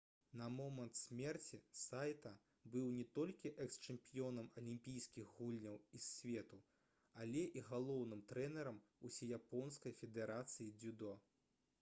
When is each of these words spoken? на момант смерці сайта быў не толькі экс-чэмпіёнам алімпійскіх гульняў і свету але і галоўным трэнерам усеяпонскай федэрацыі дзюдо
на 0.39 0.45
момант 0.51 0.95
смерці 0.99 1.57
сайта 1.79 2.31
быў 2.75 2.87
не 2.95 3.03
толькі 3.19 3.51
экс-чэмпіёнам 3.65 4.49
алімпійскіх 4.63 5.29
гульняў 5.35 5.77
і 5.99 6.03
свету 6.07 6.61
але 7.25 7.45
і 7.61 7.65
галоўным 7.69 8.25
трэнерам 8.33 8.83
усеяпонскай 9.11 9.97
федэрацыі 10.03 10.73
дзюдо 10.83 11.17